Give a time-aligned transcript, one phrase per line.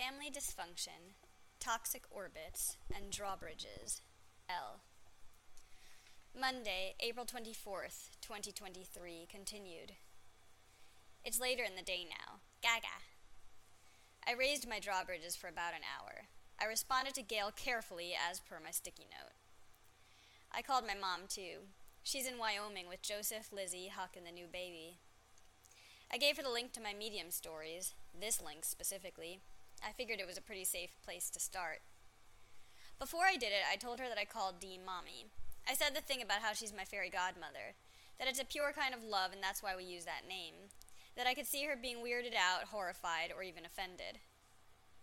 [0.00, 1.12] Family Dysfunction,
[1.58, 4.00] Toxic Orbits, and Drawbridges.
[4.48, 4.80] L.
[6.34, 9.92] Monday, April 24th, 2023, continued.
[11.22, 12.38] It's later in the day now.
[12.62, 13.04] Gaga.
[14.26, 16.28] I raised my drawbridges for about an hour.
[16.58, 19.34] I responded to Gail carefully as per my sticky note.
[20.50, 21.68] I called my mom, too.
[22.02, 24.96] She's in Wyoming with Joseph, Lizzie, Huck, and the new baby.
[26.10, 29.40] I gave her the link to my Medium stories, this link specifically.
[29.82, 31.80] I figured it was a pretty safe place to start.
[32.98, 35.26] Before I did it, I told her that I called Dee Mommy.
[35.68, 37.76] I said the thing about how she's my fairy godmother,
[38.18, 40.68] that it's a pure kind of love and that's why we use that name,
[41.16, 44.20] that I could see her being weirded out, horrified, or even offended.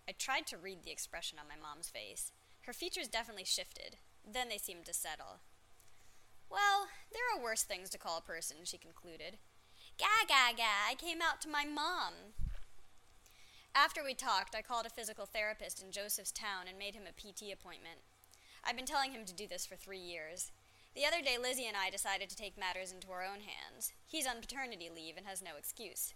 [0.07, 2.31] I tried to read the expression on my mom's face.
[2.61, 3.97] Her features definitely shifted.
[4.25, 5.41] Then they seemed to settle.
[6.49, 9.37] Well, there are worse things to call a person, she concluded.
[9.97, 12.13] Gah, gah, gah, I came out to my mom.
[13.77, 17.13] After we talked, I called a physical therapist in Joseph's town and made him a
[17.13, 18.01] PT appointment.
[18.65, 20.51] I've been telling him to do this for three years.
[20.95, 23.93] The other day, Lizzie and I decided to take matters into our own hands.
[24.07, 26.15] He's on paternity leave and has no excuse.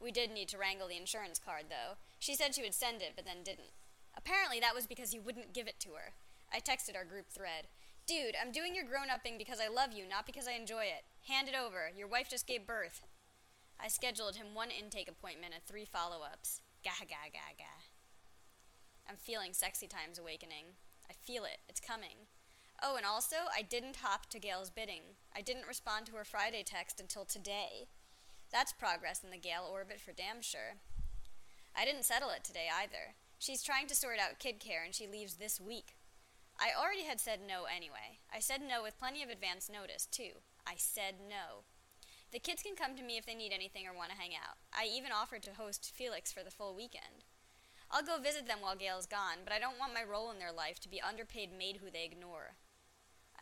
[0.00, 1.94] We did need to wrangle the insurance card, though.
[2.18, 3.70] She said she would send it, but then didn't.
[4.18, 6.10] Apparently, that was because he wouldn't give it to her.
[6.52, 7.68] I texted our group thread.
[8.04, 11.04] Dude, I'm doing your grown upping because I love you, not because I enjoy it.
[11.28, 11.92] Hand it over.
[11.96, 13.06] Your wife just gave birth.
[13.78, 16.62] I scheduled him one intake appointment and three follow ups.
[16.82, 17.84] Gah, gah, gah, gah.
[19.08, 20.76] I'm feeling sexy times awakening.
[21.08, 21.58] I feel it.
[21.68, 22.28] It's coming.
[22.82, 25.16] Oh, and also, I didn't hop to Gail's bidding.
[25.36, 27.88] I didn't respond to her Friday text until today.
[28.50, 30.80] That's progress in the Gail orbit for damn sure.
[31.76, 33.14] I didn't settle it today either.
[33.38, 35.96] She's trying to sort out kid care and she leaves this week.
[36.58, 38.20] I already had said no anyway.
[38.34, 40.40] I said no with plenty of advance notice, too.
[40.66, 41.64] I said no.
[42.32, 44.58] The kids can come to me if they need anything or want to hang out.
[44.72, 47.26] I even offered to host Felix for the full weekend.
[47.90, 50.52] I'll go visit them while Gail's gone, but I don't want my role in their
[50.52, 52.54] life to be underpaid maid who they ignore.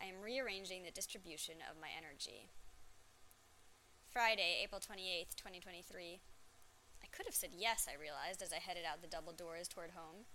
[0.01, 2.49] I am rearranging the distribution of my energy.
[4.09, 6.19] Friday, April 28th, 2023.
[7.03, 9.91] I could have said yes, I realized, as I headed out the double doors toward
[9.91, 10.25] home.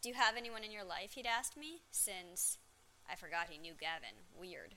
[0.00, 1.12] Do you have anyone in your life?
[1.12, 2.56] He'd asked me, since.
[3.10, 4.24] I forgot he knew Gavin.
[4.34, 4.76] Weird.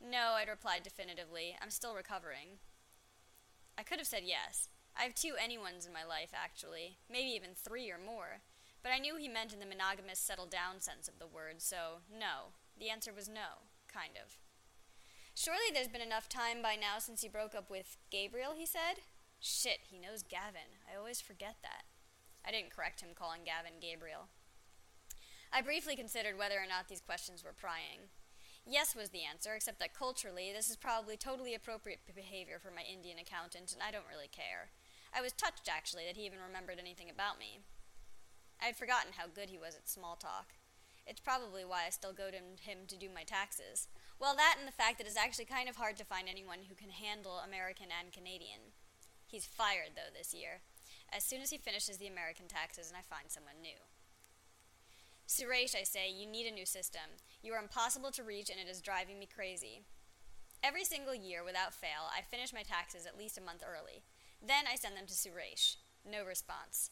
[0.00, 1.56] No, I'd replied definitively.
[1.60, 2.58] I'm still recovering.
[3.76, 4.68] I could have said yes.
[4.98, 6.98] I have two anyones in my life, actually.
[7.10, 8.40] Maybe even three or more.
[8.82, 12.02] But I knew he meant in the monogamous settle down sense of the word, so
[12.10, 12.54] no.
[12.78, 13.66] The answer was no.
[13.92, 14.38] Kind of.
[15.34, 19.02] Surely there's been enough time by now since you broke up with Gabriel, he said.
[19.40, 20.82] Shit, he knows Gavin.
[20.90, 21.84] I always forget that.
[22.44, 24.26] I didn't correct him calling Gavin Gabriel.
[25.52, 28.10] I briefly considered whether or not these questions were prying.
[28.68, 32.84] Yes was the answer, except that culturally, this is probably totally appropriate behavior for my
[32.84, 34.68] Indian accountant, and I don't really care.
[35.08, 37.64] I was touched, actually, that he even remembered anything about me.
[38.60, 40.52] I had forgotten how good he was at small talk.
[41.06, 43.88] It's probably why I still go to him to do my taxes.
[44.20, 46.76] Well, that and the fact that it's actually kind of hard to find anyone who
[46.76, 48.76] can handle American and Canadian.
[49.24, 50.60] He's fired, though, this year,
[51.08, 53.80] as soon as he finishes the American taxes and I find someone new.
[55.28, 57.20] Suresh, I say, you need a new system.
[57.42, 59.82] You are impossible to reach and it is driving me crazy.
[60.64, 64.02] Every single year, without fail, I finish my taxes at least a month early.
[64.40, 65.76] Then I send them to Suresh.
[66.02, 66.90] No response.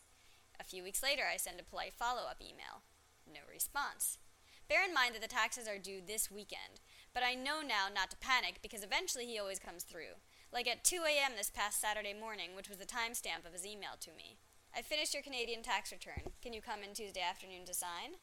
[0.60, 2.84] A few weeks later, I send a polite follow up email.
[3.26, 4.18] No response.
[4.68, 8.10] Bear in mind that the taxes are due this weekend, but I know now not
[8.10, 10.20] to panic because eventually he always comes through.
[10.52, 11.32] Like at 2 a.m.
[11.36, 14.36] this past Saturday morning, which was the timestamp of his email to me.
[14.76, 16.36] I finished your Canadian tax return.
[16.42, 18.20] Can you come in Tuesday afternoon to sign?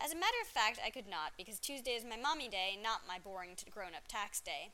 [0.00, 3.04] As a matter of fact, I could not, because Tuesday is my mommy day, not
[3.06, 4.72] my boring grown up tax day.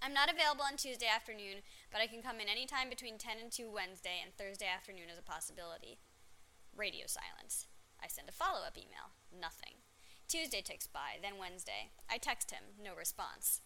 [0.00, 3.42] I'm not available on Tuesday afternoon, but I can come in any time between 10
[3.42, 5.98] and 2 Wednesday, and Thursday afternoon is a possibility.
[6.78, 7.66] Radio silence.
[7.98, 9.18] I send a follow up email.
[9.34, 9.82] Nothing.
[10.30, 11.90] Tuesday ticks by, then Wednesday.
[12.08, 12.78] I text him.
[12.78, 13.60] No response.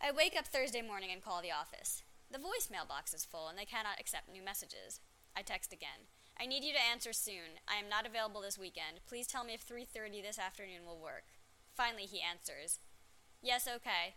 [0.00, 2.02] I wake up Thursday morning and call the office.
[2.32, 5.00] The voicemail box is full, and they cannot accept new messages.
[5.36, 6.08] I text again.
[6.40, 7.60] I need you to answer soon.
[7.68, 9.04] I am not available this weekend.
[9.06, 11.24] Please tell me if 3:30 this afternoon will work.
[11.76, 12.80] Finally he answers.
[13.42, 14.16] Yes, okay.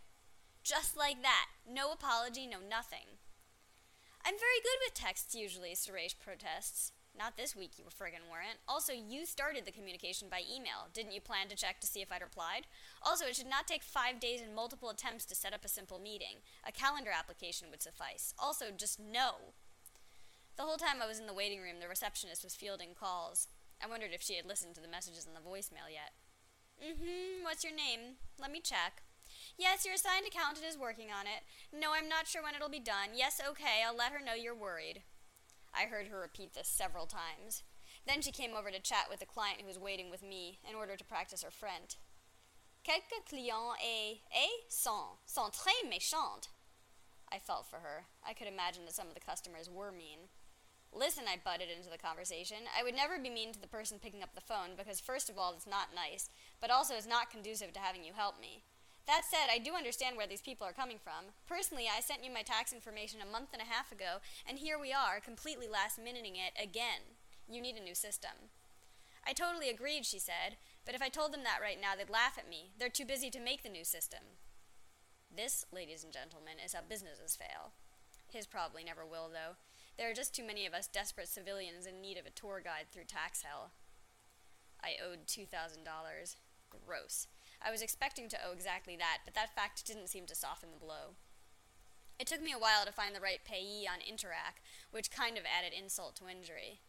[0.63, 1.49] Just like that.
[1.67, 3.19] No apology, no nothing.
[4.23, 6.93] I'm very good with texts usually, Suresh protests.
[7.13, 8.59] Not this week, you friggin' weren't.
[8.67, 10.87] Also, you started the communication by email.
[10.93, 12.65] Didn't you plan to check to see if I'd replied?
[13.01, 15.99] Also, it should not take five days and multiple attempts to set up a simple
[15.99, 16.41] meeting.
[16.65, 18.33] A calendar application would suffice.
[18.39, 19.53] Also, just no.
[20.55, 23.47] The whole time I was in the waiting room, the receptionist was fielding calls.
[23.83, 26.13] I wondered if she had listened to the messages in the voicemail yet.
[26.77, 28.21] Mm-hmm, what's your name?
[28.39, 29.01] Let me check.
[29.57, 31.43] Yes, your assigned accountant is working on it.
[31.73, 33.15] No, I'm not sure when it'll be done.
[33.15, 35.03] Yes, okay, I'll let her know you're worried.
[35.73, 37.63] I heard her repeat this several times.
[38.05, 40.75] Then she came over to chat with the client who was waiting with me in
[40.75, 41.97] order to practice her French.
[42.85, 46.47] Quelques clients et, et sont, sont très méchants.
[47.31, 48.05] I felt for her.
[48.27, 50.29] I could imagine that some of the customers were mean.
[50.95, 52.69] Listen, I butted into the conversation.
[52.77, 55.37] I would never be mean to the person picking up the phone because, first of
[55.37, 56.29] all, it's not nice,
[56.61, 58.63] but also it's not conducive to having you help me.
[59.05, 61.33] That said, I do understand where these people are coming from.
[61.47, 64.79] Personally, I sent you my tax information a month and a half ago, and here
[64.79, 67.19] we are, completely last minuting it again.
[67.49, 68.53] You need a new system.
[69.27, 70.55] I totally agreed, she said,
[70.85, 72.71] but if I told them that right now, they'd laugh at me.
[72.77, 74.19] They're too busy to make the new system.
[75.35, 77.71] This, ladies and gentlemen, is how businesses fail.
[78.31, 79.55] His probably never will, though.
[79.97, 82.87] There are just too many of us desperate civilians in need of a tour guide
[82.91, 83.71] through tax hell.
[84.83, 85.47] I owed $2,000.
[86.85, 87.27] Gross.
[87.61, 90.83] I was expecting to owe exactly that, but that fact didn't seem to soften the
[90.83, 91.15] blow.
[92.19, 94.61] It took me a while to find the right payee on Interac,
[94.91, 96.79] which kind of added insult to injury.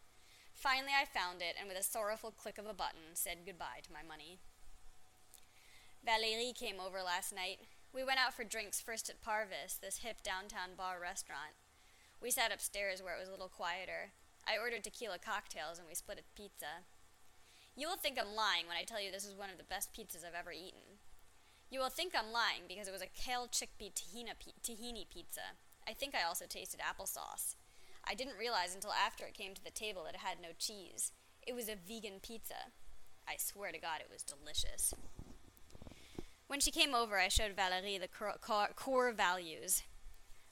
[0.53, 3.93] Finally, I found it, and with a sorrowful click of a button, said goodbye to
[3.93, 4.39] my money.
[6.05, 7.59] Valérie came over last night.
[7.93, 11.55] We went out for drinks first at Parvis, this hip downtown bar restaurant.
[12.21, 14.11] We sat upstairs where it was a little quieter.
[14.47, 16.85] I ordered tequila cocktails, and we split a pizza.
[17.75, 19.93] You will think I'm lying when I tell you this is one of the best
[19.93, 21.01] pizzas I've ever eaten.
[21.69, 25.57] You will think I'm lying because it was a kale chickpea tahini pizza.
[25.87, 27.55] I think I also tasted applesauce.
[28.07, 31.11] I didn't realize until after it came to the table that it had no cheese.
[31.45, 32.71] It was a vegan pizza.
[33.27, 34.93] I swear to God, it was delicious.
[36.47, 39.81] When she came over, I showed Valerie the core, core values.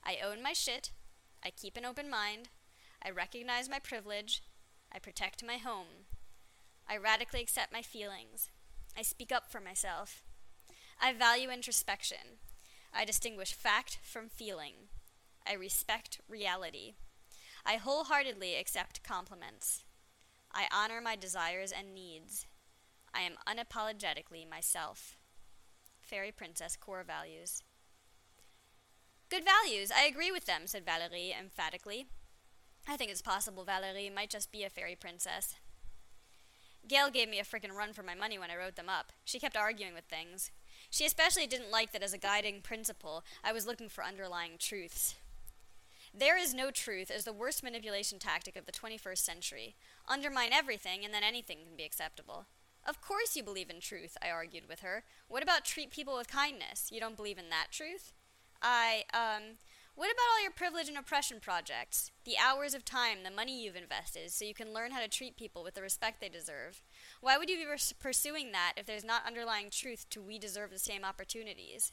[0.04, 0.92] I own my shit.
[1.45, 2.49] I keep an open mind.
[3.05, 4.43] I recognize my privilege.
[4.91, 6.07] I protect my home.
[6.87, 8.49] I radically accept my feelings.
[8.97, 10.23] I speak up for myself.
[11.01, 12.39] I value introspection.
[12.93, 14.89] I distinguish fact from feeling.
[15.45, 16.93] I respect reality.
[17.65, 19.83] I wholeheartedly accept compliments.
[20.53, 22.45] I honor my desires and needs.
[23.13, 25.17] I am unapologetically myself.
[26.01, 27.63] Fairy Princess Core Values.
[29.33, 29.89] Good values.
[29.91, 32.06] I agree with them, said Valerie emphatically.
[32.88, 35.56] I think it's possible Valerie might just be a fairy princess.
[36.88, 39.12] Gail gave me a frickin' run for my money when I wrote them up.
[39.25, 40.51] She kept arguing with things.
[40.91, 45.15] She especially didn't like that as a guiding principle, I was looking for underlying truths.
[46.13, 49.75] There is no truth is the worst manipulation tactic of the 21st century.
[50.07, 52.45] Undermine everything, and then anything can be acceptable.
[52.86, 55.03] Of course you believe in truth, I argued with her.
[55.27, 56.89] What about treat people with kindness?
[56.91, 58.13] You don't believe in that truth?
[58.63, 59.57] I, um,
[59.95, 62.12] what about all your privilege and oppression projects?
[62.24, 65.38] The hours of time, the money you've invested, so you can learn how to treat
[65.38, 66.81] people with the respect they deserve.
[67.21, 70.71] Why would you be res- pursuing that if there's not underlying truth to we deserve
[70.71, 71.92] the same opportunities?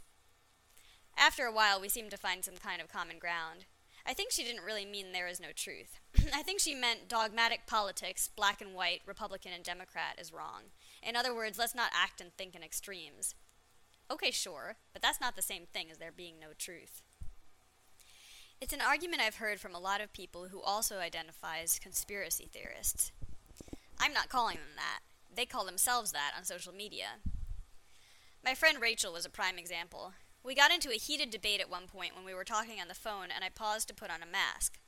[1.18, 3.66] After a while, we seemed to find some kind of common ground.
[4.06, 6.00] I think she didn't really mean there is no truth.
[6.34, 10.70] I think she meant dogmatic politics, black and white, Republican and Democrat, is wrong.
[11.02, 13.34] In other words, let's not act and think in extremes.
[14.10, 17.02] Okay, sure, but that's not the same thing as there being no truth.
[18.60, 22.48] It's an argument I've heard from a lot of people who also identify as conspiracy
[22.52, 23.12] theorists.
[24.00, 25.00] I'm not calling them that.
[25.34, 27.20] They call themselves that on social media.
[28.44, 30.12] My friend Rachel was a prime example.
[30.42, 32.94] We got into a heated debate at one point when we were talking on the
[32.94, 34.78] phone, and I paused to put on a mask.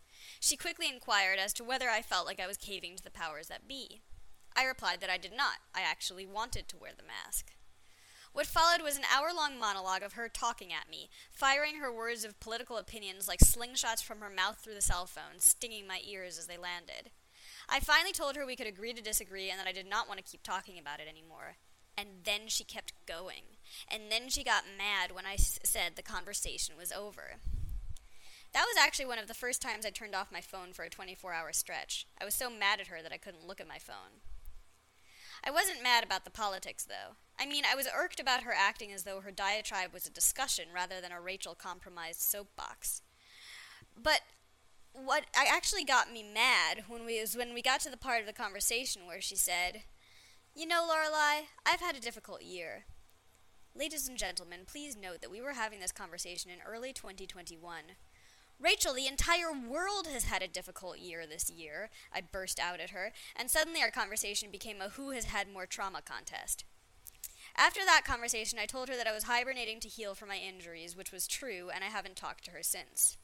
[0.40, 3.46] She quickly inquired as to whether I felt like I was caving to the powers
[3.48, 4.00] that be.
[4.56, 5.58] I replied that I did not.
[5.74, 7.52] I actually wanted to wear the mask.
[8.32, 12.24] What followed was an hour long monologue of her talking at me, firing her words
[12.24, 16.38] of political opinions like slingshots from her mouth through the cell phone, stinging my ears
[16.38, 17.10] as they landed.
[17.68, 20.18] I finally told her we could agree to disagree and that I did not want
[20.18, 21.56] to keep talking about it anymore.
[21.96, 23.58] And then she kept going.
[23.86, 27.34] And then she got mad when I s- said the conversation was over.
[28.54, 30.90] That was actually one of the first times I turned off my phone for a
[30.90, 32.06] 24 hour stretch.
[32.20, 34.20] I was so mad at her that I couldn't look at my phone.
[35.44, 37.16] I wasn't mad about the politics, though.
[37.38, 40.66] I mean, I was irked about her acting as though her diatribe was a discussion
[40.72, 43.02] rather than a Rachel compromised soapbox.
[44.00, 44.20] But
[44.92, 48.20] what I actually got me mad when we was when we got to the part
[48.20, 49.84] of the conversation where she said,
[50.54, 52.84] "You know, Lorelei, I've had a difficult year."
[53.74, 57.96] Ladies and gentlemen, please note that we were having this conversation in early 2021.
[58.62, 62.90] Rachel, the entire world has had a difficult year this year, I burst out at
[62.90, 66.64] her, and suddenly our conversation became a who has had more trauma contest.
[67.56, 70.96] After that conversation, I told her that I was hibernating to heal from my injuries,
[70.96, 73.16] which was true, and I haven't talked to her since.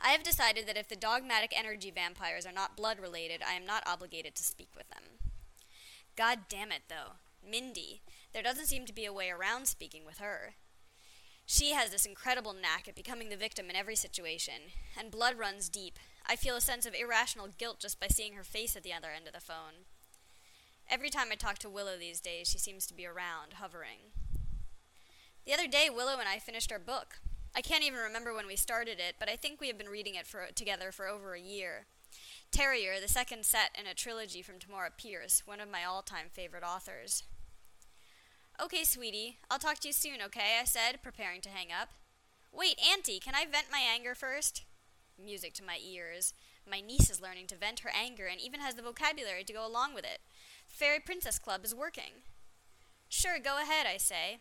[0.00, 3.66] I have decided that if the dogmatic energy vampires are not blood related, I am
[3.66, 5.02] not obligated to speak with them.
[6.14, 7.14] God damn it, though.
[7.44, 8.00] Mindy.
[8.32, 10.54] There doesn't seem to be a way around speaking with her.
[11.52, 15.68] She has this incredible knack at becoming the victim in every situation, and blood runs
[15.68, 15.98] deep.
[16.24, 19.08] I feel a sense of irrational guilt just by seeing her face at the other
[19.10, 19.82] end of the phone.
[20.88, 24.12] Every time I talk to Willow these days, she seems to be around, hovering.
[25.44, 27.18] The other day, Willow and I finished our book.
[27.52, 30.14] I can't even remember when we started it, but I think we have been reading
[30.14, 31.86] it for, together for over a year.
[32.52, 36.26] Terrier, the second set in a trilogy from Tamora Pierce, one of my all time
[36.30, 37.24] favorite authors.
[38.62, 40.58] Okay, sweetie, I'll talk to you soon, okay?
[40.60, 41.88] I said, preparing to hang up.
[42.52, 44.64] Wait, Auntie, can I vent my anger first?
[45.22, 46.34] Music to my ears.
[46.70, 49.66] My niece is learning to vent her anger and even has the vocabulary to go
[49.66, 50.18] along with it.
[50.66, 52.22] Fairy Princess Club is working.
[53.08, 54.40] Sure, go ahead, I say.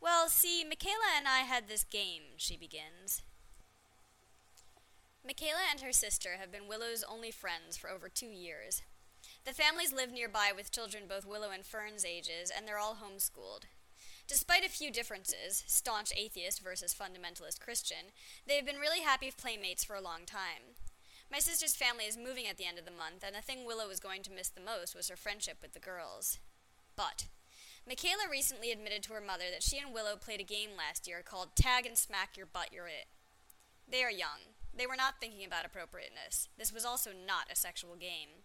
[0.00, 3.22] Well, see, Michaela and I had this game, she begins.
[5.26, 8.80] Michaela and her sister have been Willow's only friends for over two years.
[9.46, 13.62] The families live nearby with children both Willow and Fern's ages, and they're all homeschooled.
[14.26, 18.10] Despite a few differences, staunch atheist versus fundamentalist Christian,
[18.44, 20.74] they have been really happy playmates for a long time.
[21.30, 23.86] My sister's family is moving at the end of the month, and the thing Willow
[23.86, 26.40] was going to miss the most was her friendship with the girls.
[26.96, 27.26] But
[27.86, 31.22] Michaela recently admitted to her mother that she and Willow played a game last year
[31.24, 33.06] called Tag and Smack Your Butt You're It.
[33.88, 34.58] They are young.
[34.76, 36.48] They were not thinking about appropriateness.
[36.58, 38.42] This was also not a sexual game.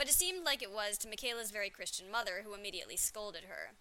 [0.00, 3.76] But it seemed like it was to Michaela's very Christian mother, who immediately scolded her.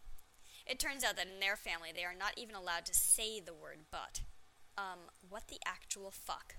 [0.68, 3.54] It turns out that in their family, they are not even allowed to say the
[3.54, 4.24] word but.
[4.78, 6.56] Um, what the actual fuck?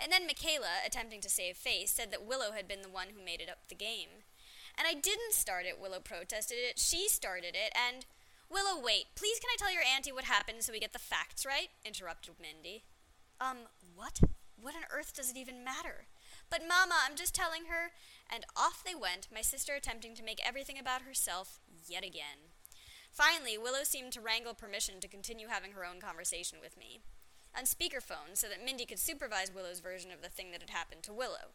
[0.00, 3.24] And then Michaela, attempting to save face, said that Willow had been the one who
[3.24, 4.26] made it up the game.
[4.76, 6.80] And I didn't start it, Willow protested it.
[6.80, 8.04] She started it, and.
[8.50, 9.14] Willow, wait.
[9.14, 11.68] Please, can I tell your auntie what happened so we get the facts right?
[11.86, 12.82] interrupted Mindy.
[13.40, 13.58] Um,
[13.94, 14.20] what?
[14.60, 16.06] What on earth does it even matter?
[16.50, 17.92] But, Mama, I'm just telling her.
[18.34, 22.48] And off they went, my sister attempting to make everything about herself yet again.
[23.12, 27.02] Finally, Willow seemed to wrangle permission to continue having her own conversation with me.
[27.54, 31.02] On speakerphone, so that Mindy could supervise Willow's version of the thing that had happened
[31.02, 31.52] to Willow.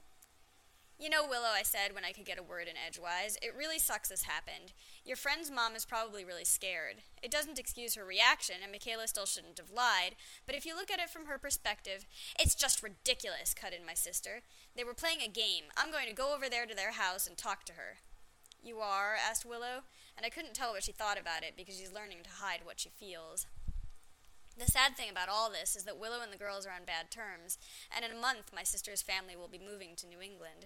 [0.99, 3.77] You know, Willow, I said when I could get a word in edgewise, it really
[3.77, 4.73] sucks this happened.
[5.05, 7.03] Your friend's mom is probably really scared.
[7.21, 10.15] It doesn't excuse her reaction, and Michaela still shouldn't have lied,
[10.47, 12.07] but if you look at it from her perspective,
[12.39, 14.41] it's just ridiculous, cut in my sister.
[14.75, 15.65] They were playing a game.
[15.77, 17.97] I'm going to go over there to their house and talk to her.
[18.63, 19.15] You are?
[19.15, 19.85] asked Willow,
[20.17, 22.79] and I couldn't tell what she thought about it because she's learning to hide what
[22.79, 23.45] she feels.
[24.57, 27.11] The sad thing about all this is that Willow and the girls are on bad
[27.11, 27.59] terms,
[27.95, 30.65] and in a month my sister's family will be moving to New England.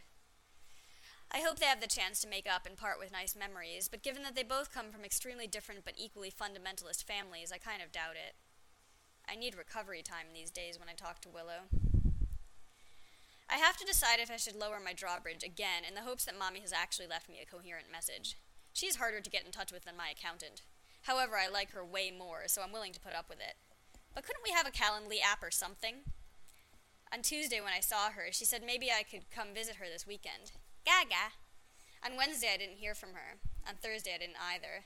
[1.42, 4.04] I hope they have the chance to make up and part with nice memories, but
[4.04, 7.92] given that they both come from extremely different but equally fundamentalist families, I kind of
[7.92, 8.36] doubt it.
[9.28, 11.66] I need recovery time these days when I talk to Willow.
[13.50, 16.38] I have to decide if I should lower my drawbridge again in the hopes that
[16.38, 18.38] Mommy has actually left me a coherent message.
[18.72, 20.62] She's harder to get in touch with than my accountant.
[21.10, 23.56] However, I like her way more, so I'm willing to put up with it.
[24.14, 26.06] But couldn't we have a Calendly app or something?
[27.12, 30.06] On Tuesday, when I saw her, she said maybe I could come visit her this
[30.06, 30.52] weekend.
[30.86, 31.34] Gaga.
[32.04, 33.38] On Wednesday, I didn't hear from her.
[33.68, 34.86] On Thursday, I didn't either.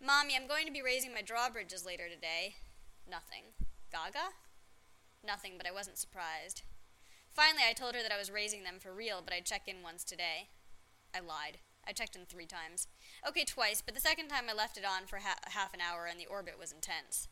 [0.00, 2.56] Mommy, I'm going to be raising my drawbridges later today.
[3.08, 3.54] Nothing.
[3.90, 4.34] Gaga?
[5.24, 6.62] Nothing, but I wasn't surprised.
[7.28, 9.82] Finally, I told her that I was raising them for real, but I'd check in
[9.82, 10.48] once today.
[11.14, 11.58] I lied.
[11.86, 12.88] I checked in three times.
[13.26, 16.06] Okay, twice, but the second time I left it on for ha- half an hour
[16.06, 17.28] and the orbit was intense.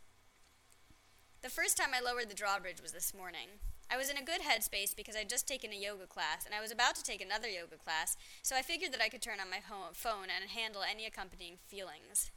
[1.43, 3.61] The first time I lowered the drawbridge was this morning.
[3.91, 6.61] I was in a good headspace because I'd just taken a yoga class, and I
[6.61, 9.51] was about to take another yoga class, so I figured that I could turn on
[9.51, 9.61] my
[9.93, 12.31] phone and handle any accompanying feelings.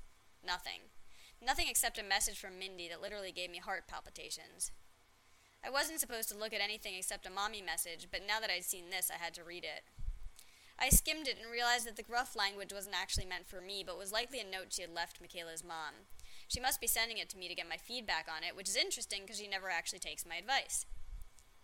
[0.45, 0.91] Nothing.
[1.41, 4.71] Nothing except a message from Mindy that literally gave me heart palpitations.
[5.65, 8.63] I wasn't supposed to look at anything except a mommy message, but now that I'd
[8.63, 9.83] seen this, I had to read it.
[10.79, 13.97] I skimmed it and realized that the gruff language wasn't actually meant for me, but
[13.97, 16.05] was likely a note she had left Michaela's mom.
[16.47, 18.75] She must be sending it to me to get my feedback on it, which is
[18.75, 20.85] interesting because she never actually takes my advice.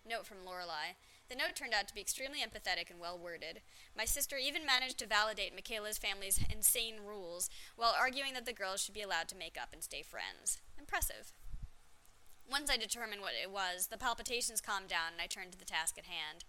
[0.07, 0.99] Note from Lorelei.
[1.29, 3.61] The note turned out to be extremely empathetic and well worded.
[3.97, 8.83] My sister even managed to validate Michaela's family's insane rules while arguing that the girls
[8.83, 10.59] should be allowed to make up and stay friends.
[10.77, 11.31] Impressive.
[12.49, 15.65] Once I determined what it was, the palpitations calmed down and I turned to the
[15.65, 16.43] task at hand.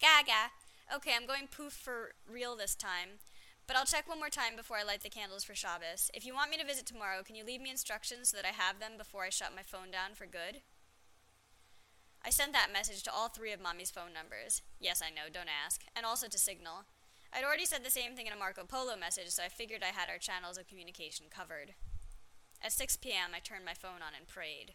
[0.00, 0.50] Gaga!
[0.94, 3.20] Okay, I'm going poof for real this time.
[3.68, 6.10] But I'll check one more time before I light the candles for Shabbos.
[6.12, 8.48] If you want me to visit tomorrow, can you leave me instructions so that I
[8.48, 10.62] have them before I shut my phone down for good?
[12.24, 14.62] I sent that message to all three of Mommy's phone numbers.
[14.78, 15.82] Yes, I know, don't ask.
[15.96, 16.84] And also to Signal.
[17.32, 19.92] I'd already said the same thing in a Marco Polo message, so I figured I
[19.98, 21.74] had our channels of communication covered.
[22.62, 24.74] At 6 p.m., I turned my phone on and prayed.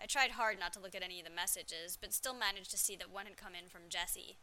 [0.00, 2.78] I tried hard not to look at any of the messages, but still managed to
[2.78, 4.38] see that one had come in from Jesse.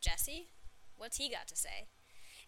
[0.00, 0.48] Jesse?
[0.96, 1.86] What's he got to say?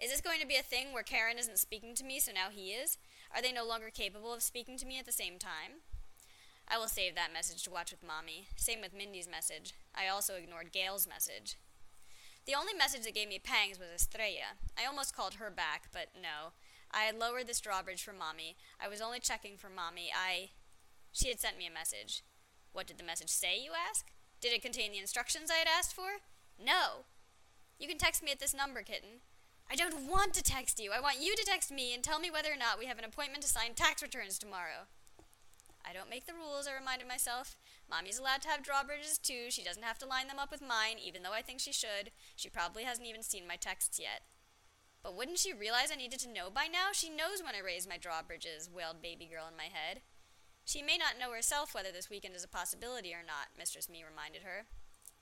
[0.03, 2.49] Is this going to be a thing where Karen isn't speaking to me, so now
[2.51, 2.99] he is?
[3.35, 5.83] Are they no longer capable of speaking to me at the same time?
[6.69, 8.49] I will save that message to watch with Mommy.
[8.57, 9.75] Same with Mindy's message.
[9.95, 11.57] I also ignored Gail's message.
[12.47, 14.59] The only message that gave me pangs was Estrella.
[14.79, 16.53] I almost called her back, but no.
[16.93, 18.57] I had lowered this drawbridge for Mommy.
[18.81, 20.11] I was only checking for Mommy.
[20.15, 20.51] I.
[21.13, 22.23] She had sent me a message.
[22.73, 24.07] What did the message say, you ask?
[24.41, 26.21] Did it contain the instructions I had asked for?
[26.63, 27.07] No.
[27.79, 29.21] You can text me at this number, kitten.
[29.71, 30.93] I don't want to text you.
[30.93, 33.05] I want you to text me and tell me whether or not we have an
[33.05, 34.87] appointment to sign tax returns tomorrow.
[35.89, 37.57] I don't make the rules, I reminded myself.
[37.89, 39.51] Mommy's allowed to have drawbridges too.
[39.51, 42.11] She doesn't have to line them up with mine, even though I think she should.
[42.35, 44.23] She probably hasn't even seen my texts yet.
[45.03, 46.91] But wouldn't she realize I needed to know by now?
[46.93, 50.01] She knows when I raise my drawbridges, wailed baby girl in my head.
[50.65, 54.03] She may not know herself whether this weekend is a possibility or not, Mistress Me
[54.03, 54.67] reminded her.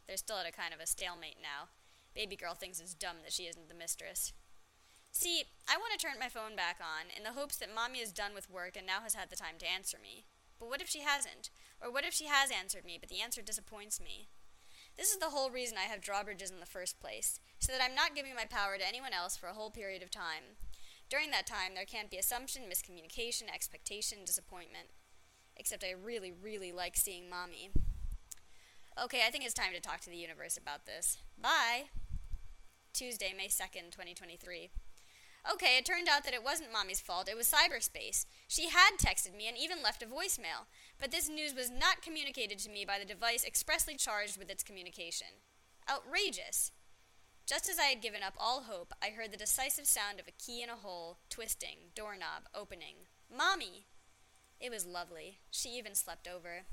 [0.09, 1.69] They're still at a kind of a stalemate now.
[2.15, 4.33] Baby girl thinks it's dumb that she isn't the mistress.
[5.13, 8.11] See, I want to turn my phone back on in the hopes that Mommy is
[8.11, 10.25] done with work and now has had the time to answer me.
[10.59, 11.51] But what if she hasn't?
[11.83, 14.29] Or what if she has answered me, but the answer disappoints me?
[14.97, 17.97] This is the whole reason I have drawbridges in the first place, so that I'm
[17.97, 20.57] not giving my power to anyone else for a whole period of time.
[21.11, 24.89] During that time, there can't be assumption, miscommunication, expectation, disappointment.
[25.57, 27.71] Except I really, really like seeing Mommy.
[29.03, 31.19] Okay, I think it's time to talk to the universe about this.
[31.41, 31.85] Bye!
[32.93, 34.71] Tuesday, May 2nd, 2023.
[35.53, 38.25] Okay, it turned out that it wasn't Mommy's fault, it was cyberspace.
[38.49, 40.65] She had texted me and even left a voicemail,
[40.99, 44.63] but this news was not communicated to me by the device expressly charged with its
[44.63, 45.45] communication.
[45.89, 46.73] Outrageous!
[47.47, 50.43] Just as I had given up all hope, I heard the decisive sound of a
[50.43, 53.05] key in a hole, twisting, doorknob, opening.
[53.31, 53.85] Mommy!
[54.59, 55.41] It was lovely.
[55.51, 56.65] She even slept over.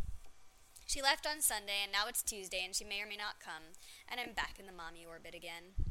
[0.85, 3.75] She left on Sunday, and now it's Tuesday, and she may or may not come,
[4.07, 5.90] and I'm back in the mommy orbit again.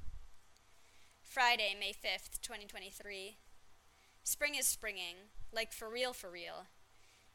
[1.30, 3.36] Friday, May 5th, 2023.
[4.24, 6.66] Spring is springing, like for real, for real.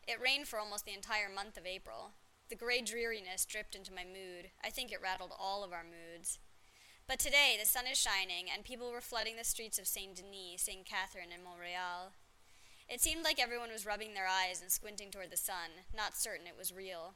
[0.06, 2.12] It rained for almost the entire month of April.
[2.50, 4.52] The gray dreariness dripped into my mood.
[4.62, 6.40] I think it rattled all of our moods.
[7.08, 10.64] But today, the sun is shining, and people were flooding the streets of Saint Denis,
[10.64, 12.12] Saint Catherine, and Montreal.
[12.90, 16.48] It seemed like everyone was rubbing their eyes and squinting toward the sun, not certain
[16.48, 17.14] it was real.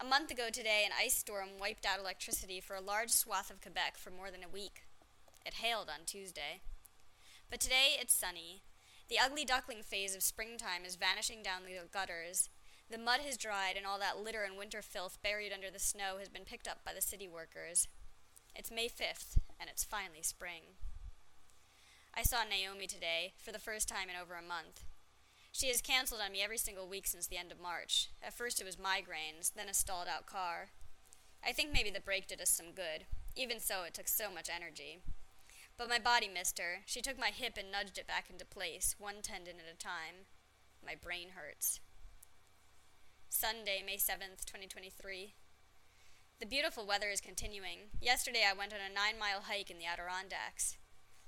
[0.00, 3.60] A month ago today, an ice storm wiped out electricity for a large swath of
[3.60, 4.82] Quebec for more than a week.
[5.44, 6.60] It hailed on Tuesday.
[7.50, 8.62] But today it's sunny.
[9.08, 12.48] The ugly duckling phase of springtime is vanishing down the gutters.
[12.90, 16.16] The mud has dried, and all that litter and winter filth buried under the snow
[16.18, 17.88] has been picked up by the city workers.
[18.54, 20.76] It's May 5th, and it's finally spring.
[22.14, 24.84] I saw Naomi today, for the first time in over a month.
[25.52, 28.08] She has canceled on me every single week since the end of March.
[28.22, 30.68] At first it was migraines, then a stalled out car.
[31.44, 33.04] I think maybe the break did us some good.
[33.36, 35.00] Even so, it took so much energy.
[35.82, 36.82] But my body missed her.
[36.86, 40.30] She took my hip and nudged it back into place, one tendon at a time.
[40.78, 41.80] My brain hurts.
[43.28, 45.34] Sunday, May 7th, 2023.
[46.38, 47.90] The beautiful weather is continuing.
[48.00, 50.78] Yesterday I went on a nine mile hike in the Adirondacks.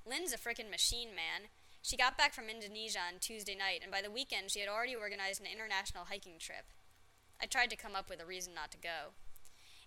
[0.06, 1.50] Lynn's a frickin' machine, man.
[1.82, 4.94] She got back from Indonesia on Tuesday night, and by the weekend she had already
[4.94, 6.70] organized an international hiking trip.
[7.42, 9.18] I tried to come up with a reason not to go.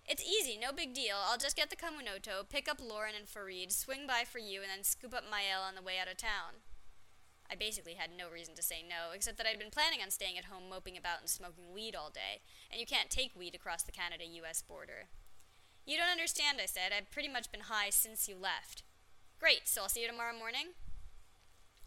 [0.08, 1.16] It's easy, no big deal.
[1.20, 4.70] I'll just get the Communauto, pick up Lauren and Farid, swing by for you, and
[4.74, 6.64] then scoop up Mael on the way out of town.
[7.50, 10.38] I basically had no reason to say no, except that I'd been planning on staying
[10.38, 12.40] at home moping about and smoking weed all day,
[12.72, 15.08] and you can't take weed across the Canada US border.
[15.84, 16.92] You don't understand, I said.
[16.96, 18.84] I've pretty much been high since you left.
[19.38, 20.72] Great, so I'll see you tomorrow morning?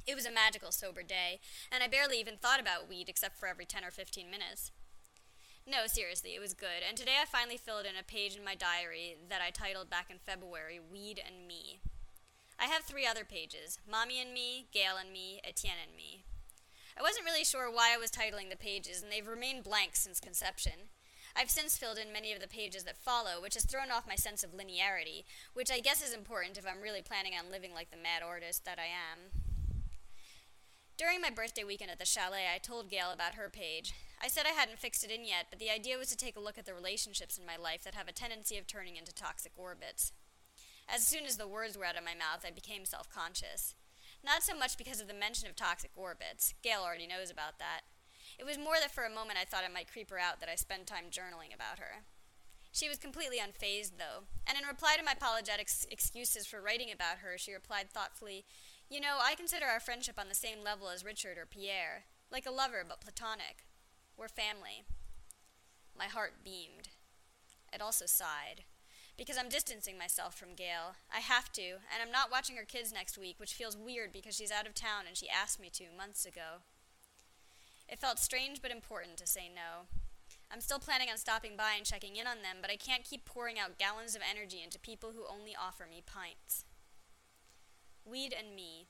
[0.06, 1.40] It was a magical sober day,
[1.72, 4.72] and I barely even thought about weed except for every 10 or 15 minutes.
[5.68, 8.56] No, seriously, it was good, and today I finally filled in a page in my
[8.56, 11.80] diary that I titled back in February Weed and Me.
[12.60, 16.24] I have three other pages Mommy and Me, Gail and Me, Etienne and Me.
[16.98, 20.20] I wasn't really sure why I was titling the pages, and they've remained blank since
[20.20, 20.90] conception.
[21.36, 24.16] I've since filled in many of the pages that follow, which has thrown off my
[24.16, 27.92] sense of linearity, which I guess is important if I'm really planning on living like
[27.92, 29.30] the mad artist that I am.
[30.98, 33.94] During my birthday weekend at the chalet, I told Gail about her page.
[34.24, 36.40] I said I hadn't fixed it in yet, but the idea was to take a
[36.40, 39.54] look at the relationships in my life that have a tendency of turning into toxic
[39.58, 40.14] orbits.
[40.88, 43.74] As soon as the words were out of my mouth, I became self conscious.
[44.24, 46.54] Not so much because of the mention of toxic orbits.
[46.62, 47.82] Gail already knows about that.
[48.38, 50.50] It was more that for a moment I thought it might creep her out that
[50.50, 52.06] I spend time journaling about her.
[52.72, 57.18] She was completely unfazed, though, and in reply to my apologetic excuses for writing about
[57.18, 58.46] her, she replied thoughtfully,
[58.90, 62.46] You know, I consider our friendship on the same level as Richard or Pierre, like
[62.46, 63.66] a lover but platonic.
[64.22, 64.86] We're family.
[65.98, 66.90] My heart beamed.
[67.74, 68.66] It also sighed.
[69.18, 70.94] Because I'm distancing myself from Gail.
[71.12, 74.36] I have to, and I'm not watching her kids next week, which feels weird because
[74.36, 76.62] she's out of town and she asked me to months ago.
[77.90, 79.88] It felt strange but important to say no.
[80.54, 83.26] I'm still planning on stopping by and checking in on them, but I can't keep
[83.26, 86.64] pouring out gallons of energy into people who only offer me pints.
[88.06, 88.86] Weed and me.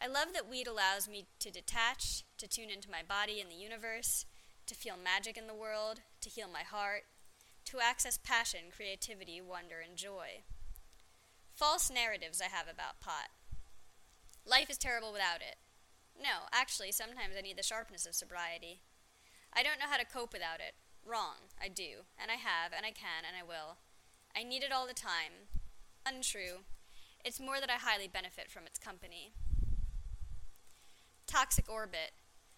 [0.00, 3.56] I love that weed allows me to detach, to tune into my body and the
[3.56, 4.26] universe,
[4.66, 7.04] to feel magic in the world, to heal my heart,
[7.66, 10.44] to access passion, creativity, wonder, and joy.
[11.52, 13.30] False narratives I have about pot.
[14.46, 15.56] Life is terrible without it.
[16.20, 18.80] No, actually, sometimes I need the sharpness of sobriety.
[19.52, 20.74] I don't know how to cope without it.
[21.04, 21.50] Wrong.
[21.60, 22.06] I do.
[22.20, 23.78] And I have, and I can, and I will.
[24.36, 25.50] I need it all the time.
[26.06, 26.64] Untrue.
[27.24, 29.32] It's more that I highly benefit from its company.
[31.28, 32.12] Toxic orbit.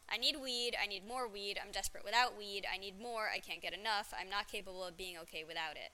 [0.08, 3.40] I need weed, I need more weed, I'm desperate without weed, I need more, I
[3.40, 5.90] can't get enough, I'm not capable of being okay without it.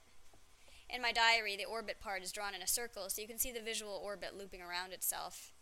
[0.87, 3.51] In my diary, the orbit part is drawn in a circle so you can see
[3.51, 5.53] the visual orbit looping around itself.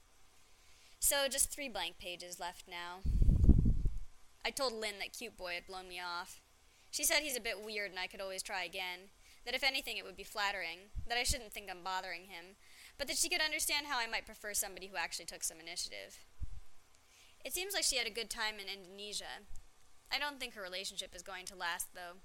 [0.99, 2.99] So, just three blank pages left now.
[4.45, 6.41] I told Lynn that Cute Boy had blown me off.
[6.91, 9.09] She said he's a bit weird and I could always try again,
[9.45, 12.57] that if anything it would be flattering, that I shouldn't think I'm bothering him,
[12.97, 16.19] but that she could understand how I might prefer somebody who actually took some initiative.
[17.45, 19.45] It seems like she had a good time in Indonesia.
[20.11, 22.17] I don't think her relationship is going to last, though.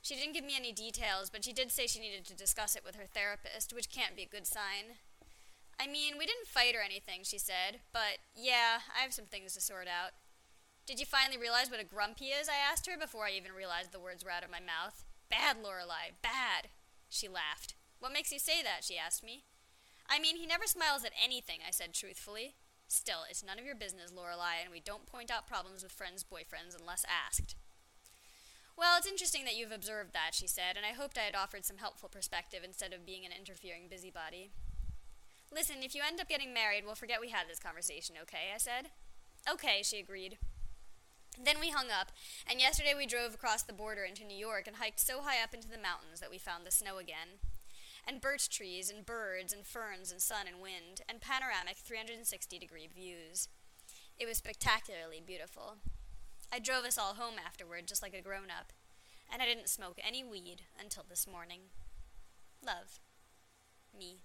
[0.00, 2.84] She didn't give me any details, but she did say she needed to discuss it
[2.84, 5.02] with her therapist, which can't be a good sign.
[5.80, 9.54] I mean, we didn't fight or anything, she said, but yeah, I have some things
[9.54, 10.12] to sort out.
[10.86, 12.48] Did you finally realize what a grump he is?
[12.48, 15.04] I asked her before I even realized the words were out of my mouth.
[15.28, 16.70] Bad, Lorelei, bad.
[17.08, 17.74] She laughed.
[17.98, 18.84] What makes you say that?
[18.84, 19.44] she asked me.
[20.08, 22.54] I mean, he never smiles at anything, I said truthfully.
[22.88, 26.24] Still, it's none of your business, Lorelei, and we don't point out problems with friends'
[26.24, 27.54] boyfriends unless asked.
[28.78, 31.66] Well, it's interesting that you've observed that, she said, and I hoped I had offered
[31.66, 34.50] some helpful perspective instead of being an interfering busybody.
[35.52, 38.52] Listen, if you end up getting married, we'll forget we had this conversation, okay?
[38.54, 38.88] I said.
[39.50, 40.38] Okay, she agreed.
[41.42, 42.08] Then we hung up,
[42.48, 45.52] and yesterday we drove across the border into New York and hiked so high up
[45.52, 47.38] into the mountains that we found the snow again
[48.08, 52.88] and birch trees, and birds, and ferns, and sun and wind, and panoramic 360 degree
[52.92, 53.48] views.
[54.18, 55.76] It was spectacularly beautiful.
[56.50, 58.72] I drove us all home afterward, just like a grown up,
[59.30, 61.60] and I didn't smoke any weed until this morning.
[62.64, 62.98] Love.
[63.96, 64.22] Me.